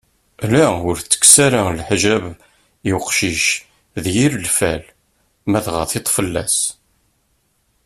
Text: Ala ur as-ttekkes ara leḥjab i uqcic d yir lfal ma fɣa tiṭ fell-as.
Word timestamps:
Ala 0.43 0.65
ur 0.89 0.95
as-ttekkes 0.97 1.35
ara 1.45 1.75
leḥjab 1.77 2.25
i 2.89 2.91
uqcic 2.97 3.45
d 4.03 4.05
yir 4.15 4.33
lfal 4.45 4.83
ma 5.49 5.59
fɣa 5.65 5.83
tiṭ 5.91 6.07
fell-as. 6.15 6.57